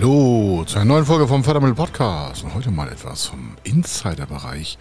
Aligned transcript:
Hallo 0.00 0.62
zu 0.64 0.76
einer 0.76 0.84
neuen 0.84 1.04
Folge 1.04 1.26
vom 1.26 1.42
Fördermittel 1.42 1.74
Podcast. 1.74 2.44
Und 2.44 2.54
heute 2.54 2.70
mal 2.70 2.88
etwas 2.88 3.26
vom 3.26 3.56
Insider-Bereich. 3.64 4.78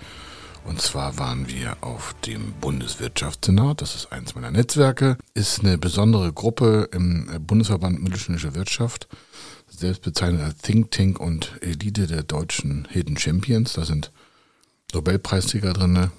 Und 0.63 0.79
zwar 0.79 1.17
waren 1.17 1.47
wir 1.47 1.75
auf 1.81 2.13
dem 2.27 2.53
Bundeswirtschaftssenat, 2.61 3.81
das 3.81 3.95
ist 3.95 4.11
eins 4.11 4.35
meiner 4.35 4.51
Netzwerke, 4.51 5.17
ist 5.33 5.61
eine 5.61 5.79
besondere 5.79 6.31
Gruppe 6.31 6.89
im 6.91 7.27
Bundesverband 7.47 8.03
Mittelständische 8.03 8.53
Wirtschaft, 8.53 9.07
selbst 9.67 10.03
bezeichnet 10.03 10.43
als 10.43 10.57
Think 10.59 10.91
Tank 10.91 11.19
und 11.19 11.51
Elite 11.61 12.05
der 12.05 12.21
deutschen 12.21 12.87
Hidden 12.91 13.17
Champions. 13.17 13.73
Da 13.73 13.85
sind 13.85 14.11
Nobelpreisträger 14.93 15.73
drin 15.73 16.11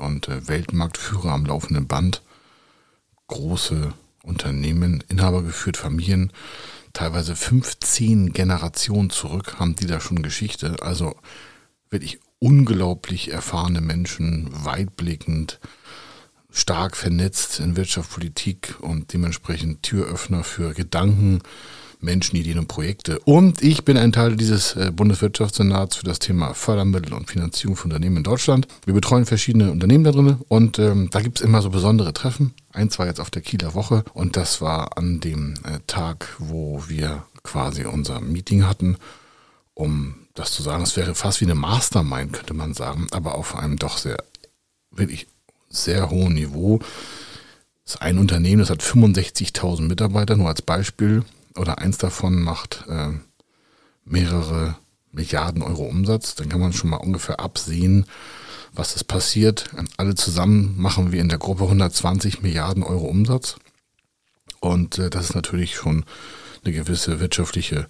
und 0.00 0.26
äh, 0.26 0.48
Weltmarktführer 0.48 1.30
am 1.30 1.46
laufenden 1.46 1.86
Band, 1.86 2.22
große 3.28 3.94
Unternehmen, 4.24 5.04
Inhaber 5.08 5.42
geführt, 5.42 5.76
Familien 5.76 6.32
teilweise 6.92 7.36
15 7.36 8.32
Generationen 8.32 9.10
zurück 9.10 9.58
haben 9.58 9.76
die 9.76 9.86
da 9.86 10.00
schon 10.00 10.22
Geschichte. 10.22 10.76
Also 10.80 11.16
wirklich 11.90 12.20
unglaublich 12.38 13.30
erfahrene 13.30 13.80
Menschen, 13.80 14.48
weitblickend, 14.64 15.60
stark 16.50 16.96
vernetzt 16.96 17.60
in 17.60 17.76
Wirtschaft, 17.76 18.10
Politik 18.10 18.76
und 18.80 19.12
dementsprechend 19.12 19.82
Türöffner 19.82 20.44
für 20.44 20.74
Gedanken, 20.74 21.40
Menschen, 22.02 22.36
Ideen 22.36 22.58
und 22.58 22.68
Projekte. 22.68 23.18
Und 23.20 23.62
ich 23.62 23.84
bin 23.84 23.96
ein 23.96 24.12
Teil 24.12 24.36
dieses 24.36 24.74
äh, 24.74 24.90
Bundeswirtschaftssenats 24.94 25.96
für 25.96 26.04
das 26.04 26.18
Thema 26.18 26.52
Fördermittel 26.54 27.14
und 27.14 27.30
Finanzierung 27.30 27.76
von 27.76 27.90
Unternehmen 27.90 28.18
in 28.18 28.22
Deutschland. 28.24 28.66
Wir 28.84 28.94
betreuen 28.94 29.24
verschiedene 29.24 29.70
Unternehmen 29.70 30.04
da 30.04 30.10
drin 30.10 30.38
und 30.48 30.78
ähm, 30.78 31.08
da 31.10 31.20
gibt 31.20 31.38
es 31.38 31.44
immer 31.44 31.62
so 31.62 31.70
besondere 31.70 32.12
Treffen. 32.12 32.54
Eins 32.72 32.98
war 32.98 33.06
jetzt 33.06 33.20
auf 33.20 33.30
der 33.30 33.42
Kieler 33.42 33.74
Woche 33.74 34.04
und 34.14 34.36
das 34.36 34.60
war 34.60 34.98
an 34.98 35.20
dem 35.20 35.54
äh, 35.64 35.78
Tag, 35.86 36.34
wo 36.38 36.84
wir 36.88 37.24
quasi 37.42 37.84
unser 37.84 38.20
Meeting 38.20 38.66
hatten, 38.66 38.96
um 39.74 40.14
das 40.34 40.52
zu 40.52 40.62
sagen. 40.62 40.82
Es 40.82 40.96
wäre 40.96 41.14
fast 41.14 41.40
wie 41.40 41.44
eine 41.44 41.54
Mastermind, 41.54 42.32
könnte 42.32 42.54
man 42.54 42.74
sagen, 42.74 43.06
aber 43.12 43.36
auf 43.36 43.54
einem 43.56 43.76
doch 43.76 43.98
sehr, 43.98 44.22
wirklich 44.90 45.26
sehr 45.68 46.10
hohen 46.10 46.34
Niveau. 46.34 46.80
Das 47.84 47.94
ist 47.94 48.02
ein 48.02 48.18
Unternehmen, 48.18 48.60
das 48.60 48.70
hat 48.70 48.82
65.000 48.82 49.82
Mitarbeiter, 49.82 50.36
nur 50.36 50.48
als 50.48 50.62
Beispiel 50.62 51.24
oder 51.56 51.78
eins 51.78 51.98
davon 51.98 52.40
macht 52.40 52.84
äh, 52.88 53.10
mehrere 54.04 54.76
Milliarden 55.12 55.62
Euro 55.62 55.84
Umsatz, 55.84 56.34
dann 56.34 56.48
kann 56.48 56.60
man 56.60 56.72
schon 56.72 56.90
mal 56.90 56.96
ungefähr 56.96 57.38
absehen, 57.40 58.06
was 58.72 58.94
das 58.94 59.04
passiert. 59.04 59.68
Alle 59.98 60.14
zusammen 60.14 60.74
machen 60.78 61.12
wir 61.12 61.20
in 61.20 61.28
der 61.28 61.38
Gruppe 61.38 61.64
120 61.64 62.42
Milliarden 62.42 62.82
Euro 62.82 63.06
Umsatz. 63.06 63.56
Und 64.60 64.98
äh, 64.98 65.10
das 65.10 65.26
ist 65.26 65.34
natürlich 65.34 65.74
schon 65.74 66.04
eine 66.64 66.72
gewisse 66.72 67.20
wirtschaftliche 67.20 67.88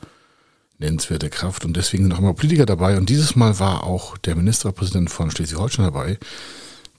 nennenswerte 0.79 1.31
Kraft. 1.31 1.65
Und 1.65 1.77
deswegen 1.77 2.05
sind 2.05 2.13
auch 2.13 2.19
immer 2.19 2.35
Politiker 2.35 2.67
dabei. 2.67 2.97
Und 2.97 3.09
dieses 3.09 3.37
Mal 3.37 3.59
war 3.59 3.85
auch 3.85 4.19
der 4.19 4.35
Ministerpräsident 4.35 5.11
von 5.11 5.31
Schleswig-Holstein 5.31 5.85
dabei, 5.85 6.19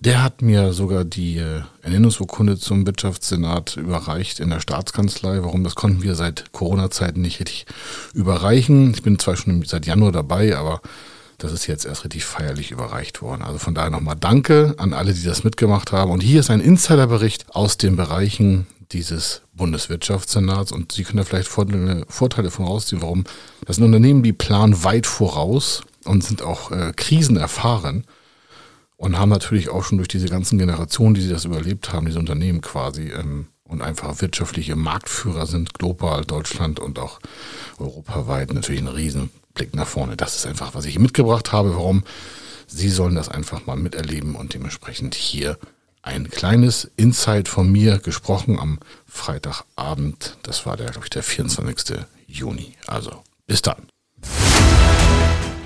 der 0.06 0.22
hat 0.22 0.42
mir 0.42 0.74
sogar 0.74 1.06
die 1.06 1.38
äh, 1.38 1.62
Ernennungsurkunde 1.82 2.58
zum 2.58 2.86
Wirtschaftssenat 2.86 3.78
überreicht 3.78 4.42
in 4.42 4.50
der 4.50 4.60
Staatskanzlei. 4.60 5.42
Warum? 5.44 5.64
Das 5.64 5.76
konnten 5.76 6.04
wir 6.04 6.16
seit 6.16 6.52
Corona-Zeiten 6.52 7.22
nicht 7.22 7.40
richtig 7.40 7.66
überreichen. 8.14 8.92
Ich 8.94 9.02
bin 9.02 9.18
zwar 9.18 9.38
schon 9.38 9.64
seit 9.64 9.86
Januar 9.86 10.12
dabei, 10.12 10.58
aber 10.58 10.82
das 11.38 11.54
ist 11.54 11.68
jetzt 11.68 11.86
erst 11.86 12.04
richtig 12.04 12.26
feierlich 12.26 12.72
überreicht 12.72 13.22
worden. 13.22 13.44
Also 13.44 13.60
von 13.60 13.74
daher 13.74 13.92
nochmal 13.92 14.18
Danke 14.20 14.76
an 14.78 14.94
alle, 14.94 15.14
die 15.14 15.24
das 15.24 15.46
mitgemacht 15.46 15.94
haben. 15.94 16.12
Und 16.12 16.22
hier 16.22 16.42
ist 16.42 16.50
ein 16.50 16.60
Insiderbericht 16.62 17.56
aus 17.56 17.78
den 17.78 17.96
Bereichen 17.96 18.68
dieses 18.92 19.42
Bundeswirtschaftssenats 19.54 20.72
und 20.72 20.92
Sie 20.92 21.04
können 21.04 21.18
da 21.18 21.24
vielleicht 21.24 21.48
Vorteile, 21.48 22.52
von 22.52 22.66
rausziehen. 22.66 23.02
Warum? 23.02 23.24
Das 23.66 23.78
sind 23.78 23.86
Unternehmen, 23.86 24.22
die 24.22 24.34
planen 24.34 24.84
weit 24.84 25.08
voraus 25.08 25.82
und 26.04 26.24
sind 26.24 26.42
auch 26.42 26.72
äh, 26.72 26.92
krisenerfahren 26.94 28.06
und 29.04 29.20
haben 29.20 29.28
natürlich 29.28 29.68
auch 29.68 29.84
schon 29.84 29.98
durch 29.98 30.08
diese 30.08 30.30
ganzen 30.30 30.58
Generationen, 30.58 31.14
die 31.14 31.20
sie 31.20 31.30
das 31.30 31.44
überlebt 31.44 31.92
haben, 31.92 32.06
diese 32.06 32.20
Unternehmen 32.20 32.62
quasi 32.62 33.10
ähm, 33.10 33.48
und 33.66 33.82
einfach 33.82 34.22
wirtschaftliche 34.22 34.78
Marktführer 34.78 35.46
sind, 35.46 35.74
global, 35.74 36.24
Deutschland 36.24 36.80
und 36.80 36.98
auch 37.00 37.20
europaweit 37.80 38.54
natürlich 38.54 38.80
ein 38.80 38.88
Riesenblick 38.88 39.76
nach 39.76 39.88
vorne. 39.88 40.16
Das 40.16 40.38
ist 40.38 40.46
einfach, 40.46 40.74
was 40.74 40.86
ich 40.86 41.00
mitgebracht 41.00 41.52
habe. 41.52 41.76
Warum? 41.76 42.06
Sie 42.66 42.88
sollen 42.88 43.16
das 43.16 43.28
einfach 43.28 43.66
mal 43.66 43.76
miterleben 43.76 44.36
und 44.36 44.54
dementsprechend 44.54 45.16
hier 45.16 45.58
ein 46.02 46.30
kleines 46.30 46.90
Insight 46.96 47.50
von 47.50 47.70
mir 47.70 48.00
gesprochen 48.00 48.58
am 48.58 48.80
Freitagabend. 49.06 50.38
Das 50.44 50.66
war 50.66 50.78
der, 50.78 50.92
glaube 50.92 51.08
ich, 51.08 51.10
der 51.10 51.24
24. 51.24 52.06
Juni. 52.26 52.76
Also 52.88 53.22
bis 53.48 53.62
dann. 53.62 53.86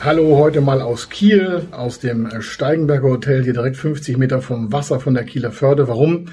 Hallo, 0.00 0.36
heute 0.36 0.60
mal 0.60 0.82
aus 0.82 1.08
Kiel, 1.08 1.62
aus 1.70 1.98
dem 1.98 2.28
Steigenberger 2.42 3.08
Hotel, 3.08 3.42
hier 3.42 3.52
direkt 3.54 3.76
50 3.76 4.18
Meter 4.18 4.42
vom 4.42 4.72
Wasser 4.72 5.00
von 5.00 5.14
der 5.14 5.24
Kieler 5.24 5.50
Förde. 5.50 5.88
Warum? 5.88 6.26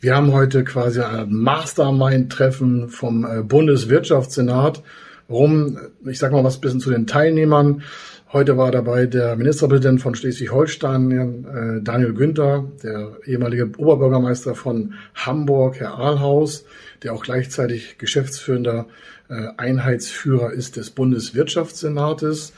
Wir 0.00 0.16
haben 0.16 0.32
heute 0.32 0.64
quasi 0.64 1.00
ein 1.00 1.32
Mastermind-Treffen 1.32 2.88
vom 2.88 3.24
äh, 3.24 3.42
Bundeswirtschaftssenat. 3.42 4.82
Warum? 5.28 5.78
Ich 6.06 6.18
sage 6.18 6.34
mal 6.34 6.44
was 6.44 6.60
bisschen 6.60 6.80
zu 6.80 6.90
den 6.90 7.06
Teilnehmern. 7.06 7.82
Heute 8.30 8.58
war 8.58 8.70
dabei 8.70 9.06
der 9.06 9.36
Ministerpräsident 9.36 10.02
von 10.02 10.14
Schleswig-Holstein, 10.14 11.10
äh, 11.10 11.82
Daniel 11.82 12.12
Günther, 12.12 12.70
der 12.82 13.16
ehemalige 13.24 13.70
Oberbürgermeister 13.78 14.54
von 14.54 14.94
Hamburg, 15.14 15.80
Herr 15.80 15.98
Ahlhaus, 15.98 16.66
der 17.02 17.14
auch 17.14 17.22
gleichzeitig 17.22 17.96
geschäftsführender 17.96 18.86
äh, 19.30 19.48
Einheitsführer 19.56 20.52
ist 20.52 20.76
des 20.76 20.90
Bundeswirtschaftssenates. 20.90 22.52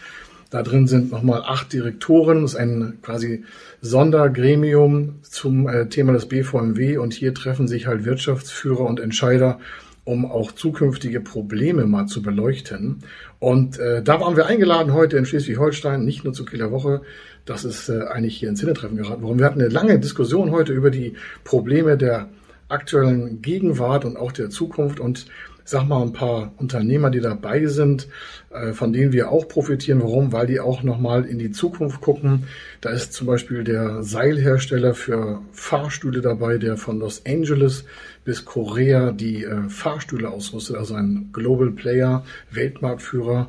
Da 0.50 0.64
drin 0.64 0.88
sind 0.88 1.12
nochmal 1.12 1.42
acht 1.46 1.72
Direktoren. 1.72 2.42
Das 2.42 2.52
ist 2.52 2.58
ein 2.58 2.98
quasi 3.02 3.44
Sondergremium 3.80 5.20
zum 5.22 5.68
äh, 5.68 5.88
Thema 5.88 6.12
des 6.12 6.26
BVMW. 6.26 6.98
Und 6.98 7.14
hier 7.14 7.32
treffen 7.32 7.68
sich 7.68 7.86
halt 7.86 8.04
Wirtschaftsführer 8.04 8.84
und 8.84 8.98
Entscheider, 8.98 9.60
um 10.04 10.26
auch 10.26 10.50
zukünftige 10.50 11.20
Probleme 11.20 11.86
mal 11.86 12.06
zu 12.06 12.20
beleuchten. 12.20 13.04
Und 13.38 13.78
äh, 13.78 14.02
da 14.02 14.20
waren 14.20 14.36
wir 14.36 14.46
eingeladen 14.46 14.92
heute 14.92 15.16
in 15.16 15.24
Schleswig-Holstein, 15.24 16.04
nicht 16.04 16.24
nur 16.24 16.32
zur 16.32 16.46
Kieler 16.46 16.72
Woche. 16.72 17.02
Das 17.44 17.64
ist 17.64 17.88
äh, 17.88 18.02
eigentlich 18.02 18.36
hier 18.36 18.48
ins 18.48 18.58
Sinnetreffen 18.58 18.96
geraten 18.96 19.22
worden. 19.22 19.38
Wir 19.38 19.46
hatten 19.46 19.60
eine 19.60 19.70
lange 19.70 20.00
Diskussion 20.00 20.50
heute 20.50 20.72
über 20.72 20.90
die 20.90 21.14
Probleme 21.44 21.96
der 21.96 22.28
aktuellen 22.68 23.40
Gegenwart 23.40 24.04
und 24.04 24.16
auch 24.16 24.32
der 24.32 24.50
Zukunft. 24.50 24.98
Und 24.98 25.26
sag 25.70 25.86
mal, 25.86 26.02
ein 26.02 26.12
paar 26.12 26.52
Unternehmer, 26.58 27.10
die 27.10 27.20
dabei 27.20 27.66
sind, 27.66 28.08
äh, 28.50 28.72
von 28.72 28.92
denen 28.92 29.12
wir 29.12 29.30
auch 29.30 29.46
profitieren. 29.46 30.02
Warum? 30.02 30.32
Weil 30.32 30.46
die 30.46 30.60
auch 30.60 30.82
nochmal 30.82 31.24
in 31.24 31.38
die 31.38 31.52
Zukunft 31.52 32.00
gucken. 32.00 32.48
Da 32.80 32.90
ist 32.90 33.12
zum 33.12 33.26
Beispiel 33.26 33.62
der 33.62 34.02
Seilhersteller 34.02 34.94
für 34.94 35.40
Fahrstühle 35.52 36.20
dabei, 36.20 36.58
der 36.58 36.76
von 36.76 36.98
Los 36.98 37.22
Angeles 37.24 37.84
bis 38.24 38.44
Korea 38.44 39.12
die 39.12 39.44
äh, 39.44 39.68
Fahrstühle 39.68 40.28
ausrüstet, 40.28 40.76
also 40.76 40.94
ein 40.94 41.30
Global 41.32 41.70
Player, 41.70 42.24
Weltmarktführer, 42.50 43.48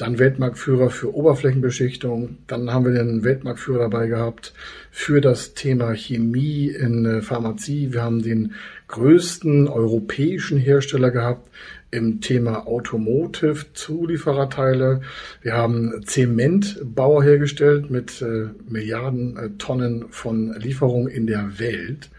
dann 0.00 0.18
Weltmarktführer 0.18 0.90
für 0.90 1.14
Oberflächenbeschichtung, 1.14 2.38
dann 2.46 2.72
haben 2.72 2.84
wir 2.84 2.92
den 2.92 3.24
Weltmarktführer 3.24 3.80
dabei 3.90 4.06
gehabt 4.06 4.54
für 4.90 5.20
das 5.20 5.54
Thema 5.54 5.94
Chemie 5.94 6.68
in 6.68 7.04
äh, 7.04 7.22
Pharmazie, 7.22 7.92
wir 7.92 8.02
haben 8.02 8.22
den 8.22 8.54
größten 8.88 9.68
europäischen 9.68 10.58
Hersteller 10.58 11.10
gehabt 11.10 11.48
im 11.90 12.20
Thema 12.20 12.66
Automotive, 12.66 13.66
Zuliefererteile. 13.72 15.00
Wir 15.42 15.54
haben 15.54 16.02
Zementbauer 16.04 17.22
hergestellt 17.24 17.90
mit 17.90 18.22
äh, 18.22 18.48
Milliarden 18.68 19.36
äh, 19.36 19.50
Tonnen 19.58 20.06
von 20.10 20.54
Lieferungen 20.58 21.08
in 21.08 21.26
der 21.26 21.58
Welt, 21.58 22.10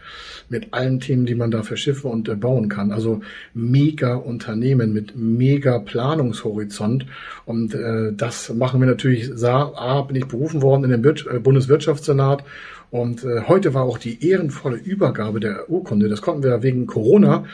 mit 0.48 0.74
allen 0.74 1.00
Themen, 1.00 1.24
die 1.24 1.34
man 1.34 1.50
da 1.50 1.62
verschiffen 1.62 2.10
und 2.10 2.28
äh, 2.28 2.34
bauen 2.34 2.68
kann. 2.68 2.92
Also 2.92 3.20
mega 3.54 4.14
Unternehmen 4.14 4.92
mit 4.92 5.16
mega 5.16 5.78
Planungshorizont. 5.78 7.06
Und 7.46 7.74
äh, 7.74 8.12
das 8.12 8.52
machen 8.52 8.80
wir 8.80 8.86
natürlich. 8.86 9.30
A, 9.74 10.02
bin 10.02 10.16
ich 10.16 10.26
berufen 10.26 10.60
worden 10.60 10.84
in 10.84 10.90
den 10.90 11.02
Wir 11.02 11.26
äh, 11.26 11.38
Bundeswirtschaftssenat 11.38 12.44
und 12.92 13.24
äh, 13.24 13.44
heute 13.48 13.72
war 13.72 13.84
auch 13.84 13.96
die 13.96 14.28
ehrenvolle 14.28 14.76
Übergabe 14.76 15.40
der 15.40 15.70
Urkunde. 15.70 16.10
Das 16.10 16.20
konnten 16.20 16.42
wir 16.42 16.62
wegen 16.62 16.86
Corona 16.86 17.46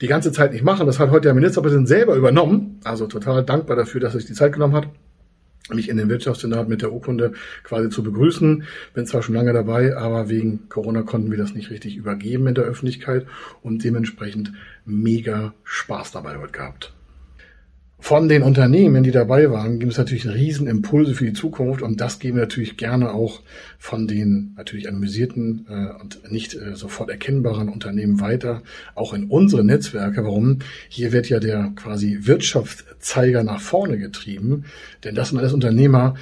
die 0.00 0.06
ganze 0.06 0.32
Zeit 0.32 0.52
nicht 0.52 0.64
machen. 0.64 0.86
Das 0.86 0.98
hat 0.98 1.10
heute 1.10 1.22
der 1.22 1.34
Ministerpräsident 1.34 1.88
selber 1.88 2.14
übernommen. 2.14 2.80
Also 2.84 3.06
total 3.06 3.44
dankbar 3.44 3.76
dafür, 3.76 4.00
dass 4.00 4.14
er 4.14 4.20
sich 4.20 4.28
die 4.28 4.34
Zeit 4.34 4.52
genommen 4.52 4.74
hat 4.74 4.88
mich 5.70 5.88
in 5.88 5.96
den 5.96 6.08
Wirtschaftssenat 6.08 6.68
mit 6.68 6.82
der 6.82 6.92
Urkunde 6.92 7.32
quasi 7.62 7.88
zu 7.88 8.02
begrüßen. 8.02 8.64
Bin 8.92 9.06
zwar 9.06 9.22
schon 9.22 9.34
lange 9.34 9.52
dabei, 9.52 9.96
aber 9.96 10.28
wegen 10.28 10.68
Corona 10.68 11.02
konnten 11.02 11.30
wir 11.30 11.38
das 11.38 11.54
nicht 11.54 11.70
richtig 11.70 11.96
übergeben 11.96 12.46
in 12.46 12.54
der 12.54 12.64
Öffentlichkeit 12.64 13.26
und 13.62 13.82
dementsprechend 13.82 14.52
mega 14.84 15.54
Spaß 15.64 16.12
dabei 16.12 16.38
heute 16.38 16.52
gehabt. 16.52 16.92
Von 18.04 18.28
den 18.28 18.42
Unternehmen, 18.42 19.02
die 19.02 19.12
dabei 19.12 19.50
waren, 19.50 19.78
gibt 19.78 19.92
es 19.92 19.96
natürlich 19.96 20.28
riesen 20.28 20.66
Impulse 20.66 21.14
für 21.14 21.24
die 21.24 21.32
Zukunft 21.32 21.80
und 21.80 22.02
das 22.02 22.18
geben 22.18 22.36
wir 22.36 22.42
natürlich 22.42 22.76
gerne 22.76 23.14
auch 23.14 23.40
von 23.78 24.06
den 24.06 24.52
natürlich 24.58 24.88
anonymisierten 24.88 25.64
äh, 25.70 26.02
und 26.02 26.30
nicht 26.30 26.52
äh, 26.52 26.76
sofort 26.76 27.08
erkennbaren 27.08 27.70
Unternehmen 27.70 28.20
weiter, 28.20 28.62
auch 28.94 29.14
in 29.14 29.24
unsere 29.24 29.64
Netzwerke. 29.64 30.22
Warum? 30.22 30.58
Hier 30.90 31.12
wird 31.12 31.30
ja 31.30 31.40
der 31.40 31.72
quasi 31.76 32.18
Wirtschaftszeiger 32.24 33.42
nach 33.42 33.62
vorne 33.62 33.96
getrieben, 33.96 34.66
denn 35.02 35.14
das 35.14 35.30
sind 35.30 35.38
alles 35.38 35.54
Unternehmer, 35.54 36.14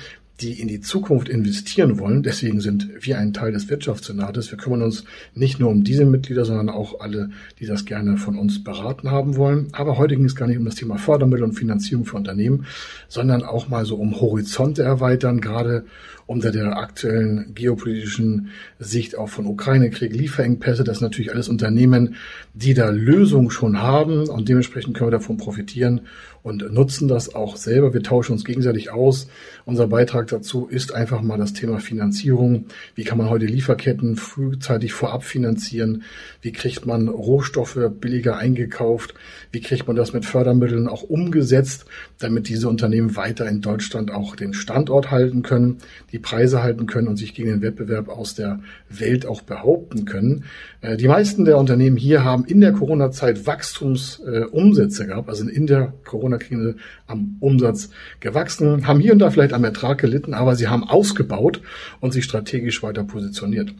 die 0.43 0.61
in 0.61 0.69
die 0.69 0.81
Zukunft 0.81 1.29
investieren 1.29 1.99
wollen. 1.99 2.23
Deswegen 2.23 2.61
sind 2.61 2.89
wir 3.01 3.19
ein 3.19 3.33
Teil 3.33 3.53
des 3.53 3.69
Wirtschaftssenates. 3.69 4.51
Wir 4.51 4.59
kümmern 4.59 4.83
uns 4.83 5.05
nicht 5.35 5.61
nur 5.61 5.71
um 5.71 5.85
diese 5.85 6.05
Mitglieder, 6.05 6.45
sondern 6.45 6.69
auch 6.69 7.01
alle, 7.01 7.31
die 7.61 7.67
das 7.67 7.85
gerne 7.85 8.17
von 8.17 8.37
uns 8.37 8.63
beraten 8.63 9.11
haben 9.11 9.37
wollen. 9.37 9.69
Aber 9.73 9.99
heute 9.99 10.17
ging 10.17 10.25
es 10.25 10.37
gar 10.37 10.49
nicht 10.49 10.59
um 10.59 10.65
das 10.65 10.75
Thema 10.75 10.99
Fördermittel 10.99 11.45
und 11.45 11.55
Finanzierung 11.55 12.05
für 12.05 12.17
Unternehmen, 12.17 12.67
sondern 13.09 13.45
auch 13.45 13.69
mal 13.69 13.85
so 13.85 13.97
um 13.97 14.21
Horizonte 14.21 14.83
erweitern, 14.83 15.41
gerade 15.41 15.85
unter 16.27 16.51
der 16.51 16.79
aktuellen 16.79 17.53
geopolitischen 17.55 18.49
Sicht 18.79 19.19
auch 19.19 19.29
von 19.29 19.47
Ukraine-Krieg, 19.47 20.15
Lieferengpässe. 20.15 20.85
Das 20.85 21.01
natürlich 21.01 21.33
alles 21.33 21.49
Unternehmen, 21.49 22.17
die 22.55 22.75
da 22.75 22.91
Lösungen 22.91 23.51
schon 23.51 23.81
haben 23.81 24.29
und 24.29 24.49
dementsprechend 24.49 24.97
können 24.97 25.09
wir 25.09 25.19
davon 25.19 25.37
profitieren 25.37 26.03
und 26.43 26.73
nutzen 26.73 27.09
das 27.09 27.35
auch 27.35 27.57
selber. 27.57 27.95
Wir 27.95 28.03
tauschen 28.03 28.33
uns 28.33 28.45
gegenseitig 28.45 28.91
aus. 28.91 29.29
Unser 29.65 29.87
Beitrag 29.87 30.27
dazu 30.27 30.67
ist 30.67 30.93
einfach 30.93 31.23
mal 31.23 31.39
das 31.39 31.53
Thema 31.53 31.79
Finanzierung. 31.79 32.67
Wie 32.95 33.05
kann 33.05 33.19
man 33.19 33.31
heute 33.31 33.47
Lieferketten 33.47 34.17
frühzeitig 34.17 34.93
vorab 34.93 35.23
finanzieren? 35.23 36.03
Wie 36.41 36.53
kriegt 36.53 36.85
man 36.85 37.09
Rohstoffe 37.09 37.79
billiger 38.01 38.39
eingekauft? 38.39 39.15
Wie 39.53 39.61
kriegt 39.61 39.87
man 39.87 39.95
das 39.95 40.13
mit 40.13 40.25
Fördermitteln 40.25 40.89
auch 40.89 41.03
umgesetzt, 41.03 41.85
damit 42.19 42.49
diese 42.49 42.69
Unternehmen 42.69 43.15
weiter 43.15 43.49
in 43.49 43.61
Deutschland 43.61 44.11
auch 44.11 44.35
den 44.35 44.55
Standort 44.55 45.11
halten 45.11 45.43
können, 45.43 45.79
die 46.11 46.19
Preise 46.19 46.63
halten 46.63 46.87
können 46.87 47.09
und 47.09 47.17
sich 47.17 47.35
gegen 47.35 47.51
den 47.51 47.63
Wettbewerb 47.63 48.09
aus 48.09 48.35
der 48.35 48.61
Welt 48.89 49.27
auch 49.27 49.43
behaupten 49.43 50.07
können? 50.07 50.45
Äh, 50.81 50.97
die 50.97 51.09
meisten 51.09 51.45
der 51.45 51.59
Unternehmen 51.59 51.97
hier 51.97 52.25
haben 52.25 52.45
in 52.45 52.61
der 52.61 52.73
Corona-Zeit 52.73 53.47
Wachstumsumsätze 53.47 55.07
gehabt, 55.07 55.29
also 55.29 55.49
in 55.49 55.67
der 55.67 55.93
Corona-Krise 56.39 56.77
am 57.07 57.37
Umsatz 57.41 57.91
gewachsen, 58.21 58.87
haben 58.87 59.01
hier 59.01 59.13
und 59.13 59.19
da 59.19 59.31
vielleicht 59.31 59.53
am 59.53 59.65
Ertrag 59.65 59.99
gelitten, 59.99 60.35
aber 60.35 60.57
sie 60.57 60.69
haben 60.69 60.85
ausgebaut 60.85 61.61
und 62.01 62.13
sich 62.13 62.25
strategisch 62.25 62.83
weiter 62.83 63.05
positioniert. 63.05 63.75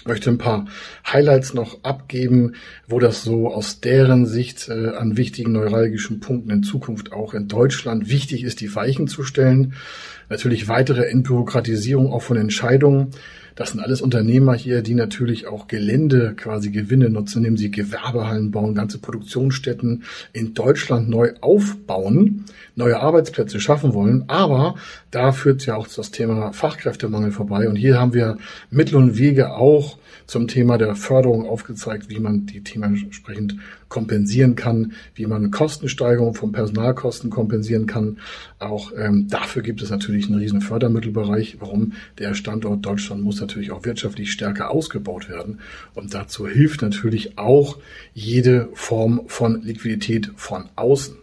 Ich 0.00 0.06
möchte 0.06 0.28
ein 0.28 0.38
paar 0.38 0.66
Highlights 1.10 1.54
noch 1.54 1.82
abgeben, 1.82 2.56
wo 2.86 2.98
das 2.98 3.22
so 3.22 3.48
aus 3.48 3.80
deren 3.80 4.26
Sicht 4.26 4.68
äh, 4.68 4.88
an 4.88 5.16
wichtigen 5.16 5.52
neuralgischen 5.52 6.20
Punkten 6.20 6.50
in 6.50 6.62
Zukunft 6.62 7.12
auch 7.12 7.32
in 7.32 7.48
Deutschland 7.48 8.10
wichtig 8.10 8.44
ist, 8.44 8.60
die 8.60 8.74
Weichen 8.74 9.08
zu 9.08 9.22
stellen. 9.22 9.72
Natürlich 10.28 10.68
weitere 10.68 11.06
Entbürokratisierung 11.06 12.12
auch 12.12 12.20
von 12.20 12.36
Entscheidungen. 12.36 13.12
Das 13.54 13.70
sind 13.70 13.80
alles 13.80 14.02
Unternehmer 14.02 14.54
hier, 14.54 14.82
die 14.82 14.94
natürlich 14.94 15.46
auch 15.46 15.68
Gelände 15.68 16.34
quasi 16.36 16.70
Gewinne 16.70 17.08
nutzen, 17.08 17.38
indem 17.38 17.56
sie 17.56 17.70
Gewerbehallen 17.70 18.50
bauen, 18.50 18.74
ganze 18.74 18.98
Produktionsstätten 18.98 20.02
in 20.32 20.54
Deutschland 20.54 21.08
neu 21.08 21.34
aufbauen, 21.40 22.44
neue 22.74 22.98
Arbeitsplätze 22.98 23.60
schaffen 23.60 23.94
wollen. 23.94 24.24
Aber 24.28 24.74
da 25.10 25.32
führt 25.32 25.66
ja 25.66 25.76
auch 25.76 25.86
das 25.86 26.10
Thema 26.10 26.52
Fachkräftemangel 26.52 27.30
vorbei. 27.30 27.68
Und 27.68 27.76
hier 27.76 28.00
haben 28.00 28.14
wir 28.14 28.38
Mittel 28.70 28.96
und 28.96 29.18
Wege 29.18 29.54
auch 29.54 29.98
zum 30.26 30.48
Thema 30.48 30.78
der 30.78 30.96
Förderung 30.96 31.46
aufgezeigt, 31.46 32.08
wie 32.08 32.18
man 32.18 32.46
die 32.46 32.62
Themen 32.62 32.96
entsprechend 32.96 33.56
kompensieren 33.94 34.56
kann, 34.56 34.94
wie 35.14 35.26
man 35.26 35.52
Kostensteigerungen 35.52 36.34
von 36.34 36.50
Personalkosten 36.50 37.30
kompensieren 37.30 37.86
kann. 37.86 38.18
Auch 38.58 38.90
ähm, 38.98 39.28
dafür 39.28 39.62
gibt 39.62 39.82
es 39.82 39.90
natürlich 39.90 40.26
einen 40.26 40.40
riesen 40.40 40.60
Fördermittelbereich. 40.60 41.58
Warum? 41.60 41.92
Der 42.18 42.34
Standort 42.34 42.84
Deutschland 42.84 43.22
muss 43.22 43.40
natürlich 43.40 43.70
auch 43.70 43.84
wirtschaftlich 43.84 44.32
stärker 44.32 44.72
ausgebaut 44.72 45.28
werden. 45.28 45.60
Und 45.94 46.12
dazu 46.12 46.48
hilft 46.48 46.82
natürlich 46.82 47.38
auch 47.38 47.78
jede 48.14 48.68
Form 48.74 49.20
von 49.28 49.62
Liquidität 49.62 50.32
von 50.34 50.64
außen. 50.74 51.14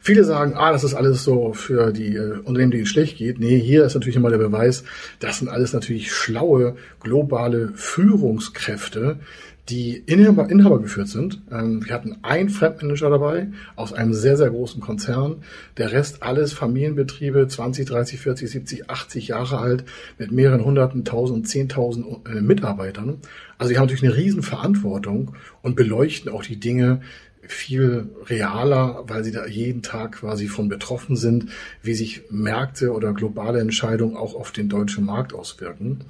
Viele 0.00 0.24
sagen, 0.24 0.54
ah, 0.56 0.72
das 0.72 0.82
ist 0.82 0.94
alles 0.94 1.22
so 1.22 1.52
für 1.52 1.92
die 1.92 2.16
äh, 2.16 2.38
Unternehmen, 2.38 2.72
denen 2.72 2.82
es 2.84 2.88
schlecht 2.88 3.18
geht. 3.18 3.38
Nee, 3.38 3.60
hier 3.60 3.84
ist 3.84 3.94
natürlich 3.94 4.16
immer 4.16 4.30
der 4.30 4.38
Beweis, 4.38 4.82
das 5.20 5.38
sind 5.38 5.48
alles 5.48 5.74
natürlich 5.74 6.10
schlaue, 6.10 6.74
globale 7.00 7.70
Führungskräfte, 7.76 9.20
die 9.70 9.96
Inhaber, 10.06 10.50
Inhaber 10.50 10.80
geführt 10.80 11.08
sind. 11.08 11.42
Ähm, 11.50 11.84
wir 11.86 11.94
hatten 11.94 12.18
einen 12.22 12.48
Fremdmanager 12.48 13.10
dabei 13.10 13.48
aus 13.76 13.92
einem 13.92 14.12
sehr, 14.12 14.36
sehr 14.36 14.50
großen 14.50 14.80
Konzern. 14.80 15.42
Der 15.76 15.92
Rest 15.92 16.22
alles 16.22 16.52
Familienbetriebe, 16.52 17.46
20, 17.46 17.86
30, 17.86 18.20
40, 18.20 18.50
70, 18.50 18.90
80 18.90 19.28
Jahre 19.28 19.58
alt, 19.58 19.84
mit 20.18 20.32
mehreren 20.32 20.64
hunderten, 20.64 21.04
tausend, 21.04 21.48
zehntausend 21.48 22.06
äh, 22.26 22.40
Mitarbeitern. 22.40 23.18
Also 23.58 23.72
die 23.72 23.78
haben 23.78 23.86
natürlich 23.86 24.04
eine 24.04 24.16
Riesenverantwortung 24.16 25.36
und 25.62 25.76
beleuchten 25.76 26.30
auch 26.30 26.42
die 26.42 26.58
Dinge 26.58 27.00
viel 27.42 28.10
realer, 28.28 29.04
weil 29.06 29.24
sie 29.24 29.32
da 29.32 29.46
jeden 29.46 29.82
Tag 29.82 30.12
quasi 30.12 30.48
von 30.48 30.68
betroffen 30.68 31.16
sind, 31.16 31.46
wie 31.82 31.94
sich 31.94 32.22
Märkte 32.30 32.92
oder 32.92 33.12
globale 33.12 33.60
Entscheidungen 33.60 34.16
auch 34.16 34.34
auf 34.34 34.52
den 34.52 34.68
deutschen 34.68 35.04
Markt 35.04 35.32
auswirken. 35.32 36.04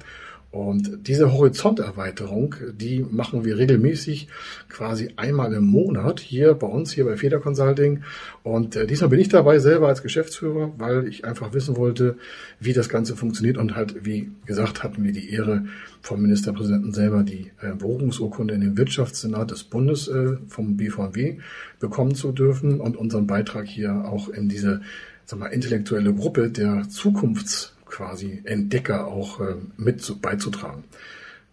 Und 0.51 1.07
diese 1.07 1.31
Horizonterweiterung, 1.31 2.55
die 2.73 3.05
machen 3.09 3.45
wir 3.45 3.57
regelmäßig 3.57 4.27
quasi 4.67 5.13
einmal 5.15 5.53
im 5.53 5.63
Monat 5.63 6.19
hier 6.19 6.53
bei 6.55 6.67
uns, 6.67 6.91
hier 6.91 7.05
bei 7.05 7.15
Feder 7.15 7.39
Consulting. 7.39 8.03
Und 8.43 8.75
äh, 8.75 8.85
diesmal 8.85 9.09
bin 9.09 9.21
ich 9.21 9.29
dabei 9.29 9.59
selber 9.59 9.87
als 9.87 10.03
Geschäftsführer, 10.03 10.73
weil 10.77 11.07
ich 11.07 11.23
einfach 11.23 11.53
wissen 11.53 11.77
wollte, 11.77 12.17
wie 12.59 12.73
das 12.73 12.89
Ganze 12.89 13.15
funktioniert. 13.15 13.57
Und 13.57 13.77
halt, 13.77 14.05
wie 14.05 14.29
gesagt, 14.45 14.83
hatten 14.83 15.05
wir 15.05 15.13
die 15.13 15.31
Ehre, 15.31 15.63
vom 16.01 16.21
Ministerpräsidenten 16.21 16.93
selber 16.93 17.23
die 17.23 17.51
äh, 17.61 17.73
Berufungsurkunde 17.73 18.53
in 18.53 18.61
den 18.61 18.77
Wirtschaftssenat 18.77 19.51
des 19.51 19.63
Bundes 19.63 20.09
äh, 20.09 20.35
vom 20.47 20.75
BVW 20.75 21.37
bekommen 21.79 22.15
zu 22.15 22.33
dürfen 22.33 22.81
und 22.81 22.97
unseren 22.97 23.25
Beitrag 23.25 23.67
hier 23.67 24.03
auch 24.05 24.27
in 24.27 24.49
diese 24.49 24.81
sag 25.25 25.39
mal, 25.39 25.47
intellektuelle 25.47 26.13
Gruppe 26.13 26.49
der 26.49 26.89
Zukunfts 26.89 27.73
quasi 27.91 28.41
Entdecker 28.45 29.07
auch 29.07 29.39
äh, 29.39 29.55
mit 29.77 30.01
zu, 30.01 30.19
beizutragen. 30.19 30.83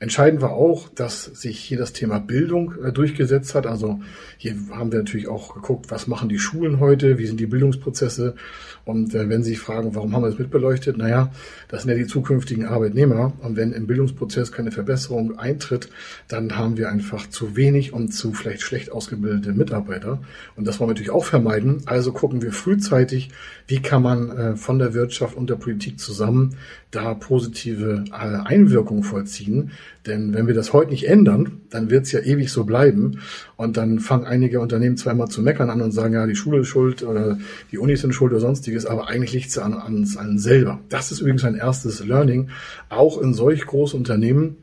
Entscheidend 0.00 0.40
war 0.42 0.52
auch, 0.52 0.88
dass 0.88 1.24
sich 1.24 1.58
hier 1.58 1.76
das 1.76 1.92
Thema 1.92 2.20
Bildung 2.20 2.74
äh, 2.84 2.92
durchgesetzt 2.92 3.56
hat. 3.56 3.66
Also 3.66 4.00
hier 4.36 4.54
haben 4.70 4.92
wir 4.92 5.00
natürlich 5.00 5.26
auch 5.26 5.54
geguckt, 5.54 5.90
was 5.90 6.06
machen 6.06 6.28
die 6.28 6.38
Schulen 6.38 6.78
heute, 6.78 7.18
wie 7.18 7.26
sind 7.26 7.40
die 7.40 7.46
Bildungsprozesse. 7.46 8.36
Und 8.84 9.12
äh, 9.14 9.28
wenn 9.28 9.42
Sie 9.42 9.50
sich 9.50 9.58
fragen, 9.58 9.96
warum 9.96 10.14
haben 10.14 10.22
wir 10.22 10.30
das 10.30 10.38
mitbeleuchtet? 10.38 10.96
Naja, 10.96 11.32
das 11.66 11.82
sind 11.82 11.90
ja 11.90 11.96
die 11.96 12.06
zukünftigen 12.06 12.64
Arbeitnehmer. 12.64 13.32
Und 13.40 13.56
wenn 13.56 13.72
im 13.72 13.88
Bildungsprozess 13.88 14.52
keine 14.52 14.70
Verbesserung 14.70 15.36
eintritt, 15.36 15.88
dann 16.28 16.56
haben 16.56 16.76
wir 16.76 16.88
einfach 16.90 17.28
zu 17.28 17.56
wenig 17.56 17.92
und 17.92 18.10
zu 18.10 18.32
vielleicht 18.32 18.62
schlecht 18.62 18.92
ausgebildete 18.92 19.52
Mitarbeiter. 19.52 20.20
Und 20.54 20.66
das 20.66 20.78
wollen 20.78 20.90
wir 20.90 20.94
natürlich 20.94 21.10
auch 21.10 21.24
vermeiden. 21.24 21.82
Also 21.86 22.12
gucken 22.12 22.40
wir 22.40 22.52
frühzeitig, 22.52 23.30
wie 23.66 23.82
kann 23.82 24.02
man 24.02 24.30
äh, 24.30 24.56
von 24.56 24.78
der 24.78 24.94
Wirtschaft 24.94 25.36
und 25.36 25.50
der 25.50 25.56
Politik 25.56 25.98
zusammen 25.98 26.56
da 26.90 27.14
positive 27.14 28.04
äh, 28.10 28.12
Einwirkungen 28.12 29.02
vollziehen. 29.02 29.72
Denn 30.06 30.32
wenn 30.34 30.46
wir 30.46 30.54
das 30.54 30.72
heute 30.72 30.90
nicht 30.90 31.08
ändern, 31.08 31.60
dann 31.70 31.90
wird 31.90 32.06
es 32.06 32.12
ja 32.12 32.20
ewig 32.20 32.50
so 32.50 32.64
bleiben. 32.64 33.20
Und 33.56 33.76
dann 33.76 33.98
fangen 33.98 34.24
einige 34.24 34.60
Unternehmen 34.60 34.96
zweimal 34.96 35.28
zu 35.28 35.42
meckern 35.42 35.70
an 35.70 35.80
und 35.80 35.92
sagen, 35.92 36.14
ja, 36.14 36.26
die 36.26 36.36
Schule 36.36 36.60
ist 36.60 36.68
schuld 36.68 37.02
oder 37.02 37.38
die 37.70 37.78
Unis 37.78 38.00
sind 38.00 38.14
schuld 38.14 38.32
oder 38.32 38.40
sonstiges, 38.40 38.86
aber 38.86 39.08
eigentlich 39.08 39.32
liegt 39.32 39.48
es 39.48 39.58
an, 39.58 39.74
an, 39.74 40.08
an 40.16 40.38
selber. 40.38 40.80
Das 40.88 41.12
ist 41.12 41.20
übrigens 41.20 41.44
ein 41.44 41.56
erstes 41.56 42.04
Learning, 42.04 42.48
auch 42.88 43.20
in 43.20 43.34
solch 43.34 43.66
großen 43.66 43.98
Unternehmen, 43.98 44.56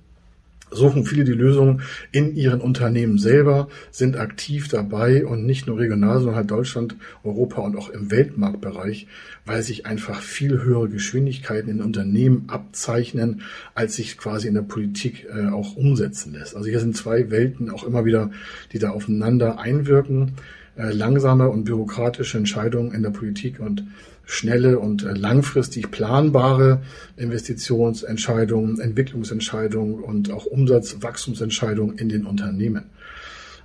suchen 0.72 1.06
viele 1.06 1.24
die 1.24 1.32
Lösung 1.32 1.82
in 2.12 2.36
ihren 2.36 2.62
Unternehmen 2.62 3.18
selber, 3.18 3.68
sind 3.92 4.18
aktiv 4.18 4.68
dabei 4.68 5.26
und 5.26 5.46
nicht 5.46 5.68
nur 5.68 5.78
regional, 5.78 6.18
sondern 6.18 6.36
halt 6.36 6.52
Deutschland, 6.52 6.96
Europa 7.24 7.62
und 7.62 7.78
auch 7.78 7.90
im 7.90 8.12
Weltmarktbereich, 8.12 9.08
weil 9.46 9.62
sich 9.62 9.86
einfach 9.86 10.22
viel 10.22 10.64
höhere 10.64 10.90
Geschwindigkeiten 10.90 11.70
in 11.70 11.82
Unternehmen 11.82 12.46
abzeichnen, 12.48 13.42
als 13.74 13.96
sich 13.96 14.18
quasi 14.18 14.48
in 14.48 14.56
der 14.56 14.62
Politik 14.62 15.28
äh, 15.34 15.48
auch 15.48 15.76
umsetzen 15.76 16.34
lässt. 16.34 16.56
Also 16.56 16.68
hier 16.70 16.80
sind 16.80 16.96
zwei 16.96 17.30
Welten 17.30 17.70
auch 17.70 17.84
immer 17.84 18.06
wieder, 18.06 18.32
die 18.74 18.80
da 18.80 18.90
aufeinander 18.90 19.60
einwirken. 19.60 20.34
Äh, 20.78 20.92
langsame 20.92 21.50
und 21.50 21.64
bürokratische 21.64 22.38
Entscheidungen 22.38 22.94
in 22.94 23.02
der 23.02 23.12
Politik 23.12 23.62
und 23.62 23.86
schnelle 24.26 24.80
und 24.80 25.04
äh, 25.04 25.14
langfristig 25.14 25.92
planbare 25.92 26.82
Investitionsentscheidungen, 27.18 28.80
Entwicklungsentscheidungen 28.80 30.04
und 30.04 30.32
auch 30.32 30.46
Umsatzwachstumsentscheidungen 30.46 31.98
in 31.98 32.10
den 32.10 32.26
Unternehmen. 32.26 32.86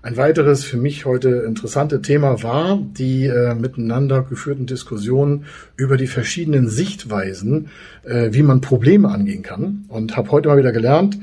Ein 0.02 0.16
weiteres 0.16 0.64
für 0.64 0.78
mich 0.78 1.04
heute 1.04 1.28
interessante 1.46 2.00
Thema 2.00 2.42
war 2.42 2.78
die 2.78 3.26
äh, 3.26 3.54
miteinander 3.54 4.22
geführten 4.22 4.64
Diskussionen 4.64 5.44
über 5.76 5.98
die 5.98 6.06
verschiedenen 6.06 6.68
Sichtweisen, 6.70 7.68
äh, 8.04 8.32
wie 8.32 8.42
man 8.42 8.62
Probleme 8.62 9.10
angehen 9.10 9.42
kann. 9.42 9.84
Und 9.88 10.16
habe 10.16 10.30
heute 10.30 10.48
mal 10.48 10.56
wieder 10.56 10.72
gelernt, 10.72 11.18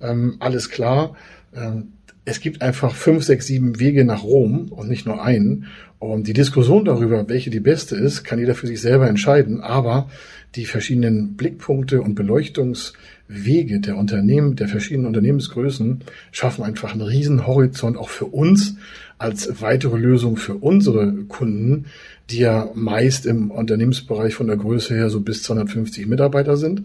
ähm, 0.00 0.36
alles 0.40 0.70
klar, 0.70 1.14
äh, 1.52 1.82
es 2.26 2.40
gibt 2.40 2.60
einfach 2.60 2.94
fünf, 2.94 3.22
sechs, 3.24 3.46
sieben 3.46 3.78
Wege 3.78 4.04
nach 4.04 4.24
Rom 4.24 4.66
und 4.70 4.88
nicht 4.88 5.06
nur 5.06 5.22
einen. 5.22 5.66
Und 6.00 6.26
die 6.26 6.32
Diskussion 6.32 6.84
darüber, 6.84 7.28
welche 7.28 7.50
die 7.50 7.60
beste 7.60 7.96
ist, 7.96 8.24
kann 8.24 8.40
jeder 8.40 8.56
für 8.56 8.66
sich 8.66 8.80
selber 8.80 9.08
entscheiden. 9.08 9.60
Aber 9.60 10.10
die 10.56 10.66
verschiedenen 10.66 11.36
Blickpunkte 11.36 12.02
und 12.02 12.16
Beleuchtungswege 12.16 13.78
der 13.78 13.96
Unternehmen, 13.96 14.56
der 14.56 14.66
verschiedenen 14.66 15.06
Unternehmensgrößen 15.06 16.00
schaffen 16.32 16.64
einfach 16.64 16.92
einen 16.92 17.02
riesen 17.02 17.46
Horizont 17.46 17.96
auch 17.96 18.08
für 18.08 18.26
uns 18.26 18.74
als 19.18 19.62
weitere 19.62 19.96
Lösung 19.96 20.36
für 20.36 20.54
unsere 20.54 21.12
Kunden, 21.28 21.86
die 22.28 22.40
ja 22.40 22.68
meist 22.74 23.24
im 23.24 23.52
Unternehmensbereich 23.52 24.34
von 24.34 24.48
der 24.48 24.56
Größe 24.56 24.94
her 24.94 25.10
so 25.10 25.20
bis 25.20 25.44
250 25.44 26.06
Mitarbeiter 26.08 26.56
sind. 26.56 26.82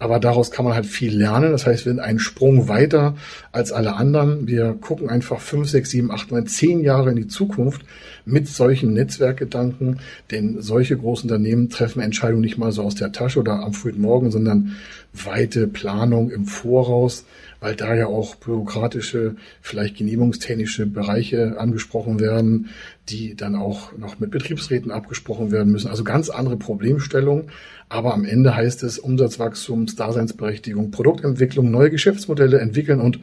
Aber 0.00 0.20
daraus 0.20 0.50
kann 0.50 0.64
man 0.64 0.74
halt 0.74 0.86
viel 0.86 1.16
lernen. 1.16 1.50
Das 1.50 1.66
heißt, 1.66 1.84
wir 1.84 1.92
sind 1.92 2.00
einen 2.00 2.20
Sprung 2.20 2.68
weiter 2.68 3.16
als 3.50 3.72
alle 3.72 3.96
anderen. 3.96 4.46
Wir 4.46 4.74
gucken 4.74 5.08
einfach 5.08 5.40
fünf, 5.40 5.68
sechs, 5.68 5.90
sieben, 5.90 6.12
acht, 6.12 6.30
neun, 6.30 6.46
zehn 6.46 6.84
Jahre 6.84 7.10
in 7.10 7.16
die 7.16 7.26
Zukunft 7.26 7.82
mit 8.24 8.46
solchen 8.46 8.92
Netzwerkgedanken. 8.92 9.98
Denn 10.30 10.62
solche 10.62 10.96
großen 10.96 11.28
Unternehmen 11.28 11.68
treffen 11.68 12.00
Entscheidungen 12.00 12.42
nicht 12.42 12.58
mal 12.58 12.70
so 12.70 12.82
aus 12.82 12.94
der 12.94 13.10
Tasche 13.12 13.40
oder 13.40 13.64
am 13.64 13.72
frühen 13.72 14.00
Morgen, 14.00 14.30
sondern 14.30 14.76
weite 15.12 15.66
Planung 15.66 16.30
im 16.30 16.46
Voraus, 16.46 17.24
weil 17.60 17.74
da 17.74 17.94
ja 17.94 18.06
auch 18.06 18.36
bürokratische, 18.36 19.36
vielleicht 19.60 19.96
genehmigungstechnische 19.96 20.86
Bereiche 20.86 21.58
angesprochen 21.58 22.20
werden, 22.20 22.68
die 23.08 23.34
dann 23.34 23.56
auch 23.56 23.96
noch 23.96 24.20
mit 24.20 24.30
Betriebsräten 24.30 24.90
abgesprochen 24.90 25.50
werden 25.50 25.72
müssen. 25.72 25.88
Also 25.88 26.04
ganz 26.04 26.30
andere 26.30 26.56
Problemstellungen. 26.56 27.50
Aber 27.88 28.12
am 28.12 28.24
Ende 28.24 28.54
heißt 28.54 28.82
es 28.82 28.98
Umsatzwachstums, 28.98 29.96
Daseinsberechtigung, 29.96 30.90
Produktentwicklung, 30.90 31.70
neue 31.70 31.90
Geschäftsmodelle 31.90 32.58
entwickeln 32.60 33.00
und 33.00 33.20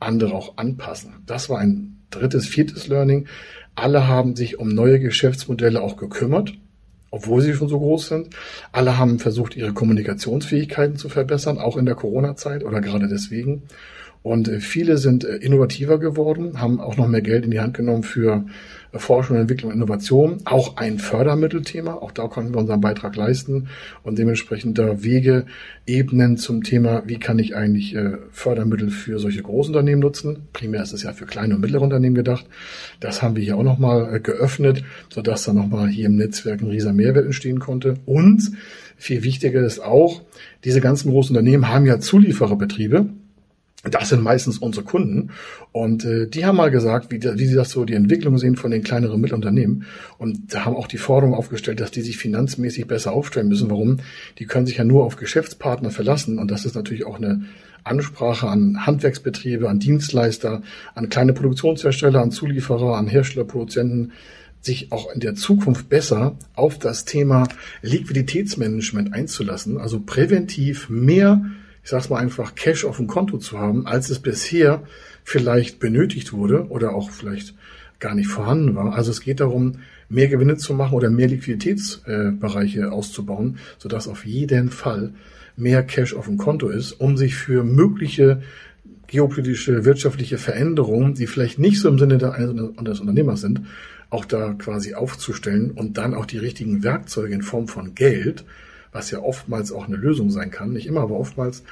andere 0.00 0.32
auch 0.32 0.56
anpassen. 0.56 1.14
Das 1.26 1.50
war 1.50 1.58
ein 1.58 1.98
drittes, 2.10 2.46
viertes 2.46 2.88
Learning. 2.88 3.26
Alle 3.74 4.08
haben 4.08 4.34
sich 4.34 4.58
um 4.58 4.68
neue 4.68 4.98
Geschäftsmodelle 4.98 5.82
auch 5.82 5.96
gekümmert 5.96 6.54
obwohl 7.10 7.40
sie 7.40 7.54
schon 7.54 7.68
so 7.68 7.78
groß 7.78 8.08
sind. 8.08 8.28
Alle 8.72 8.98
haben 8.98 9.18
versucht, 9.18 9.56
ihre 9.56 9.72
Kommunikationsfähigkeiten 9.72 10.96
zu 10.96 11.08
verbessern, 11.08 11.58
auch 11.58 11.76
in 11.76 11.86
der 11.86 11.94
Corona-Zeit 11.94 12.64
oder 12.64 12.80
gerade 12.80 13.08
deswegen. 13.08 13.62
Und 14.22 14.48
äh, 14.48 14.60
viele 14.60 14.98
sind 14.98 15.24
äh, 15.24 15.36
innovativer 15.36 15.98
geworden, 15.98 16.60
haben 16.60 16.80
auch 16.80 16.96
noch 16.96 17.08
mehr 17.08 17.22
Geld 17.22 17.44
in 17.44 17.50
die 17.50 17.60
Hand 17.60 17.74
genommen 17.74 18.02
für 18.02 18.44
Forschung, 18.94 19.36
Entwicklung, 19.36 19.70
Innovation, 19.70 20.38
auch 20.46 20.76
ein 20.76 20.98
Fördermittelthema. 20.98 21.94
Auch 21.94 22.10
da 22.10 22.26
konnten 22.26 22.54
wir 22.54 22.58
unseren 22.58 22.80
Beitrag 22.80 23.16
leisten 23.16 23.68
und 24.02 24.18
dementsprechend 24.18 24.78
da 24.78 25.02
Wege 25.02 25.44
ebnen 25.86 26.38
zum 26.38 26.62
Thema, 26.62 27.02
wie 27.06 27.18
kann 27.18 27.38
ich 27.38 27.54
eigentlich 27.54 27.94
äh, 27.94 28.16
Fördermittel 28.30 28.90
für 28.90 29.18
solche 29.18 29.42
Großunternehmen 29.42 30.00
nutzen. 30.00 30.48
Primär 30.52 30.82
ist 30.82 30.94
es 30.94 31.02
ja 31.02 31.12
für 31.12 31.26
kleine 31.26 31.54
und 31.54 31.60
mittlere 31.60 31.82
Unternehmen 31.82 32.14
gedacht. 32.14 32.46
Das 33.00 33.22
haben 33.22 33.36
wir 33.36 33.42
hier 33.42 33.56
auch 33.56 33.62
nochmal 33.62 34.16
äh, 34.16 34.20
geöffnet, 34.20 34.82
sodass 35.10 35.44
da 35.44 35.52
nochmal 35.52 35.88
hier 35.88 36.06
im 36.06 36.16
Netzwerk 36.16 36.62
ein 36.62 36.68
riesiger 36.68 36.94
Mehrwert 36.94 37.26
entstehen 37.26 37.58
konnte. 37.58 37.94
Und 38.06 38.50
viel 38.96 39.22
wichtiger 39.22 39.60
ist 39.60 39.80
auch, 39.80 40.22
diese 40.64 40.80
ganzen 40.80 41.10
großen 41.10 41.36
Unternehmen 41.36 41.68
haben 41.68 41.84
ja 41.84 42.00
Zuliefererbetriebe 42.00 43.06
das 43.84 44.08
sind 44.08 44.22
meistens 44.22 44.58
unsere 44.58 44.84
Kunden. 44.84 45.30
Und 45.70 46.04
äh, 46.04 46.28
die 46.28 46.44
haben 46.44 46.56
mal 46.56 46.70
gesagt, 46.70 47.12
wie, 47.12 47.22
wie 47.22 47.46
sie 47.46 47.54
das 47.54 47.70
so 47.70 47.84
die 47.84 47.94
Entwicklung 47.94 48.36
sehen 48.38 48.56
von 48.56 48.70
den 48.70 48.82
kleineren 48.82 49.20
Mittelunternehmen. 49.20 49.84
Und 50.18 50.52
da 50.52 50.64
haben 50.64 50.74
auch 50.74 50.88
die 50.88 50.98
Forderung 50.98 51.34
aufgestellt, 51.34 51.80
dass 51.80 51.92
die 51.92 52.02
sich 52.02 52.18
finanzmäßig 52.18 52.86
besser 52.88 53.12
aufstellen 53.12 53.48
müssen. 53.48 53.70
Warum? 53.70 53.98
Die 54.38 54.46
können 54.46 54.66
sich 54.66 54.78
ja 54.78 54.84
nur 54.84 55.04
auf 55.04 55.16
Geschäftspartner 55.16 55.90
verlassen. 55.90 56.38
Und 56.38 56.50
das 56.50 56.64
ist 56.64 56.74
natürlich 56.74 57.06
auch 57.06 57.18
eine 57.18 57.44
Ansprache 57.84 58.48
an 58.48 58.84
Handwerksbetriebe, 58.84 59.68
an 59.68 59.78
Dienstleister, 59.78 60.62
an 60.94 61.08
kleine 61.08 61.32
Produktionshersteller, 61.32 62.20
an 62.20 62.32
Zulieferer, 62.32 62.96
an 62.96 63.06
Hersteller, 63.06 63.46
Produzenten, 63.46 64.12
sich 64.60 64.90
auch 64.90 65.12
in 65.12 65.20
der 65.20 65.36
Zukunft 65.36 65.88
besser 65.88 66.36
auf 66.54 66.80
das 66.80 67.04
Thema 67.04 67.46
Liquiditätsmanagement 67.82 69.14
einzulassen. 69.14 69.78
Also 69.78 70.00
präventiv 70.00 70.88
mehr 70.90 71.44
ich 71.88 71.90
sag's 71.90 72.10
mal 72.10 72.18
einfach, 72.18 72.54
Cash 72.54 72.84
auf 72.84 72.98
dem 72.98 73.06
Konto 73.06 73.38
zu 73.38 73.58
haben, 73.58 73.86
als 73.86 74.10
es 74.10 74.18
bisher 74.18 74.82
vielleicht 75.24 75.80
benötigt 75.80 76.34
wurde 76.34 76.66
oder 76.68 76.94
auch 76.94 77.10
vielleicht 77.10 77.54
gar 77.98 78.14
nicht 78.14 78.28
vorhanden 78.28 78.74
war. 78.74 78.92
Also 78.92 79.10
es 79.10 79.22
geht 79.22 79.40
darum, 79.40 79.76
mehr 80.10 80.28
Gewinne 80.28 80.58
zu 80.58 80.74
machen 80.74 80.92
oder 80.92 81.08
mehr 81.08 81.28
Liquiditätsbereiche 81.28 82.92
auszubauen, 82.92 83.56
sodass 83.78 84.06
auf 84.06 84.26
jeden 84.26 84.68
Fall 84.68 85.14
mehr 85.56 85.82
Cash 85.82 86.12
auf 86.12 86.26
dem 86.26 86.36
Konto 86.36 86.68
ist, 86.68 86.92
um 86.92 87.16
sich 87.16 87.36
für 87.36 87.64
mögliche 87.64 88.42
geopolitische, 89.06 89.86
wirtschaftliche 89.86 90.36
Veränderungen, 90.36 91.14
die 91.14 91.26
vielleicht 91.26 91.58
nicht 91.58 91.80
so 91.80 91.88
im 91.88 91.98
Sinne 91.98 92.18
des 92.18 93.00
Unternehmers 93.00 93.40
sind, 93.40 93.62
auch 94.10 94.26
da 94.26 94.52
quasi 94.52 94.92
aufzustellen 94.92 95.70
und 95.70 95.96
dann 95.96 96.12
auch 96.12 96.26
die 96.26 96.36
richtigen 96.36 96.82
Werkzeuge 96.82 97.32
in 97.32 97.40
Form 97.40 97.66
von 97.66 97.94
Geld 97.94 98.44
was 98.92 99.10
ja 99.10 99.20
oftmals 99.20 99.72
auch 99.72 99.86
eine 99.86 99.96
Lösung 99.96 100.30
sein 100.30 100.50
kann, 100.50 100.72
nicht 100.72 100.86
immer, 100.86 101.00
aber 101.02 101.18
oftmals 101.18 101.62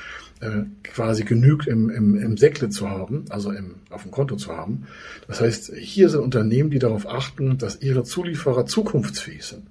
äh, 0.41 0.63
quasi 0.83 1.25
genügt 1.25 1.67
im, 1.67 1.91
im, 1.91 2.17
im 2.17 2.37
Säckle 2.37 2.69
zu 2.69 2.89
haben, 2.89 3.25
also 3.31 3.51
im, 3.53 3.77
auf 3.91 4.03
dem 4.03 4.11
Konto 4.11 4.37
zu 4.37 4.57
haben. 4.57 4.87
Das 5.27 5.41
heißt, 5.41 5.73
hier 5.77 6.09
sind 6.09 6.21
Unternehmen, 6.21 6.71
die 6.71 6.79
darauf 6.79 7.09
achten, 7.09 7.59
dass 7.59 7.81
ihre 7.81 8.05
Zulieferer 8.05 8.67
zukunftsfähig 8.67 9.45
sind. 9.45 9.63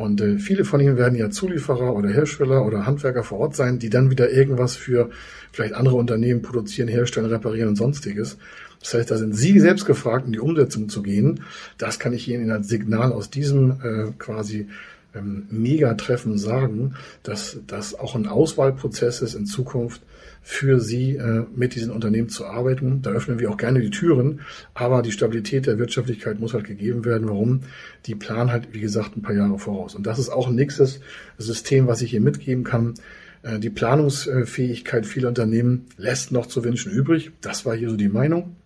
Und 0.00 0.22
äh, 0.22 0.38
viele 0.38 0.64
von 0.64 0.80
ihnen 0.80 0.96
werden 0.96 1.18
ja 1.18 1.28
Zulieferer 1.28 1.94
oder 1.94 2.08
Hersteller 2.08 2.64
oder 2.64 2.86
Handwerker 2.86 3.22
vor 3.22 3.38
Ort 3.38 3.54
sein, 3.54 3.78
die 3.78 3.90
dann 3.90 4.10
wieder 4.10 4.30
irgendwas 4.30 4.74
für 4.74 5.10
vielleicht 5.52 5.74
andere 5.74 5.96
Unternehmen 5.96 6.40
produzieren, 6.40 6.88
herstellen, 6.88 7.26
reparieren 7.26 7.68
und 7.68 7.76
sonstiges. 7.76 8.38
Das 8.80 8.94
heißt, 8.94 9.10
da 9.10 9.18
sind 9.18 9.36
Sie 9.36 9.60
selbst 9.60 9.84
gefragt, 9.84 10.24
in 10.24 10.32
die 10.32 10.40
Umsetzung 10.40 10.88
zu 10.88 11.02
gehen. 11.02 11.40
Das 11.76 11.98
kann 11.98 12.14
ich 12.14 12.28
Ihnen 12.28 12.50
als 12.50 12.68
Signal 12.68 13.12
aus 13.12 13.28
diesem 13.28 13.72
äh, 13.82 14.12
quasi 14.18 14.68
ähm, 15.14 15.46
Megatreffen 15.50 16.38
sagen, 16.38 16.94
dass 17.22 17.58
das 17.66 17.98
auch 17.98 18.14
ein 18.14 18.26
Auswahlprozess 18.26 19.22
ist 19.22 19.34
in 19.34 19.46
Zukunft 19.46 20.02
für 20.42 20.80
Sie 20.80 21.16
äh, 21.16 21.44
mit 21.54 21.74
diesen 21.74 21.90
Unternehmen 21.90 22.28
zu 22.28 22.46
arbeiten. 22.46 23.02
Da 23.02 23.10
öffnen 23.10 23.38
wir 23.38 23.50
auch 23.50 23.56
gerne 23.56 23.80
die 23.80 23.90
Türen, 23.90 24.40
aber 24.74 25.02
die 25.02 25.12
Stabilität 25.12 25.66
der 25.66 25.78
Wirtschaftlichkeit 25.78 26.40
muss 26.40 26.54
halt 26.54 26.64
gegeben 26.64 27.04
werden. 27.04 27.28
Warum? 27.28 27.60
Die 28.06 28.14
planen 28.14 28.50
halt, 28.50 28.72
wie 28.72 28.80
gesagt, 28.80 29.16
ein 29.16 29.22
paar 29.22 29.34
Jahre 29.34 29.58
voraus. 29.58 29.94
Und 29.94 30.06
das 30.06 30.18
ist 30.18 30.30
auch 30.30 30.48
ein 30.48 30.54
nächstes 30.54 31.00
System, 31.38 31.86
was 31.86 32.02
ich 32.02 32.10
hier 32.10 32.20
mitgeben 32.20 32.64
kann. 32.64 32.94
Äh, 33.42 33.58
die 33.58 33.70
Planungsfähigkeit 33.70 35.06
vieler 35.06 35.28
Unternehmen 35.28 35.86
lässt 35.96 36.32
noch 36.32 36.46
zu 36.46 36.64
wünschen 36.64 36.90
übrig. 36.90 37.32
Das 37.40 37.66
war 37.66 37.76
hier 37.76 37.90
so 37.90 37.96
die 37.96 38.08
Meinung. 38.08 38.56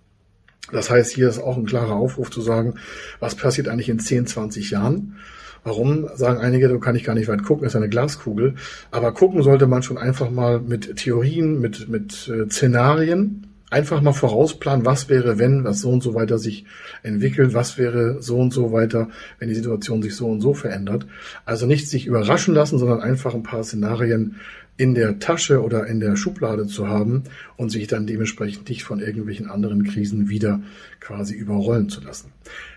Das 0.72 0.90
heißt, 0.90 1.12
hier 1.12 1.28
ist 1.28 1.38
auch 1.38 1.56
ein 1.56 1.66
klarer 1.66 1.94
Aufruf 1.94 2.30
zu 2.30 2.40
sagen, 2.40 2.74
was 3.20 3.34
passiert 3.34 3.68
eigentlich 3.68 3.90
in 3.90 3.98
10, 3.98 4.26
20 4.26 4.70
Jahren? 4.70 5.16
Warum 5.64 6.08
sagen 6.14 6.38
einige, 6.38 6.68
du 6.68 6.78
kann 6.78 6.94
ich 6.94 7.04
gar 7.04 7.14
nicht 7.14 7.28
weit 7.28 7.42
gucken, 7.42 7.66
ist 7.66 7.74
eine 7.74 7.88
Glaskugel. 7.88 8.54
Aber 8.90 9.12
gucken 9.12 9.42
sollte 9.42 9.66
man 9.66 9.82
schon 9.82 9.98
einfach 9.98 10.30
mal 10.30 10.60
mit 10.60 10.96
Theorien, 10.96 11.58
mit, 11.60 11.88
mit 11.88 12.28
äh, 12.28 12.48
Szenarien, 12.48 13.46
einfach 13.70 14.02
mal 14.02 14.12
vorausplanen, 14.12 14.86
was 14.86 15.08
wäre, 15.08 15.38
wenn 15.38 15.64
was 15.64 15.80
so 15.80 15.90
und 15.90 16.02
so 16.02 16.14
weiter 16.14 16.38
sich 16.38 16.64
entwickelt, 17.02 17.54
was 17.54 17.76
wäre 17.76 18.22
so 18.22 18.38
und 18.38 18.52
so 18.52 18.72
weiter, 18.72 19.08
wenn 19.38 19.48
die 19.48 19.54
Situation 19.54 20.02
sich 20.02 20.14
so 20.14 20.28
und 20.28 20.40
so 20.40 20.54
verändert. 20.54 21.06
Also 21.44 21.66
nicht 21.66 21.88
sich 21.88 22.06
überraschen 22.06 22.54
lassen, 22.54 22.78
sondern 22.78 23.00
einfach 23.00 23.34
ein 23.34 23.42
paar 23.42 23.64
Szenarien 23.64 24.36
in 24.76 24.94
der 24.94 25.18
Tasche 25.18 25.62
oder 25.62 25.86
in 25.86 26.00
der 26.00 26.16
Schublade 26.16 26.66
zu 26.66 26.88
haben 26.88 27.24
und 27.56 27.70
sich 27.70 27.86
dann 27.86 28.06
dementsprechend 28.06 28.68
nicht 28.68 28.84
von 28.84 29.00
irgendwelchen 29.00 29.48
anderen 29.48 29.84
Krisen 29.84 30.28
wieder 30.28 30.60
quasi 31.00 31.34
überrollen 31.34 31.88
zu 31.88 32.00
lassen. 32.00 32.32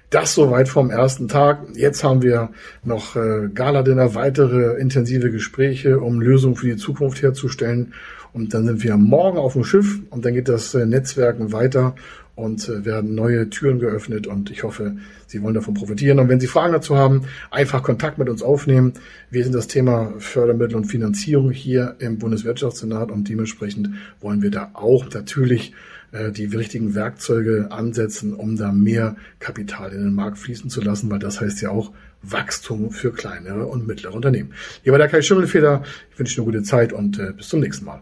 Das 0.09 0.35
soweit 0.35 0.69
vom 0.69 0.89
ersten 0.89 1.27
Tag. 1.27 1.59
Jetzt 1.73 2.01
haben 2.01 2.21
wir 2.21 2.49
noch 2.85 3.17
äh, 3.17 3.49
Gala-Dinner, 3.53 4.15
weitere 4.15 4.79
intensive 4.79 5.31
Gespräche, 5.31 5.99
um 5.99 6.21
Lösungen 6.21 6.55
für 6.55 6.67
die 6.67 6.77
Zukunft 6.77 7.21
herzustellen 7.21 7.93
Und 8.31 8.53
dann 8.53 8.65
sind 8.65 8.83
wir 8.83 8.95
morgen 8.95 9.37
auf 9.37 9.53
dem 9.53 9.65
Schiff 9.65 9.99
und 10.09 10.23
dann 10.23 10.33
geht 10.33 10.47
das 10.47 10.73
äh, 10.75 10.85
Netzwerken 10.85 11.51
weiter 11.51 11.95
und 12.35 12.69
äh, 12.69 12.85
werden 12.85 13.15
neue 13.15 13.49
Türen 13.49 13.79
geöffnet 13.79 14.27
und 14.27 14.49
ich 14.49 14.63
hoffe, 14.63 14.95
Sie 15.25 15.41
wollen 15.41 15.55
davon 15.55 15.73
profitieren. 15.73 16.19
Und 16.19 16.29
wenn 16.29 16.39
Sie 16.39 16.47
Fragen 16.47 16.71
dazu 16.71 16.95
haben, 16.95 17.23
einfach 17.51 17.83
Kontakt 17.83 18.17
mit 18.17 18.29
uns 18.29 18.43
aufnehmen. 18.43 18.93
Wir 19.29 19.43
sind 19.43 19.55
das 19.55 19.67
Thema 19.67 20.13
Fördermittel 20.19 20.77
und 20.77 20.85
Finanzierung 20.85 21.51
hier 21.51 21.95
im 21.99 22.17
Bundeswirtschaftssenat 22.17 23.11
und 23.11 23.27
dementsprechend 23.27 23.89
wollen 24.21 24.41
wir 24.41 24.51
da 24.51 24.69
auch 24.73 25.05
natürlich 25.13 25.73
die 26.31 26.45
richtigen 26.45 26.95
Werkzeuge 26.95 27.71
ansetzen, 27.71 28.33
um 28.33 28.55
da 28.55 28.71
mehr 28.71 29.15
Kapital 29.39 29.91
in 29.91 30.03
den 30.03 30.13
Markt 30.13 30.37
fließen 30.37 30.69
zu 30.69 30.81
lassen, 30.81 31.11
weil 31.11 31.19
das 31.19 31.41
heißt 31.41 31.61
ja 31.61 31.69
auch 31.69 31.91
Wachstum 32.21 32.91
für 32.91 33.11
kleinere 33.11 33.65
und 33.67 33.87
mittlere 33.87 34.13
Unternehmen. 34.13 34.53
Hier 34.83 34.91
war 34.91 34.99
der 34.99 35.09
Kai 35.09 35.21
Schimmelfeder. 35.21 35.83
Ich 36.11 36.19
wünsche 36.19 36.39
eine 36.41 36.45
gute 36.45 36.63
Zeit 36.63 36.93
und 36.93 37.19
äh, 37.19 37.33
bis 37.33 37.49
zum 37.49 37.59
nächsten 37.59 37.85
Mal. 37.85 38.01